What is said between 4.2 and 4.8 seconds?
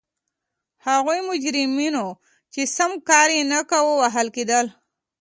کېدل.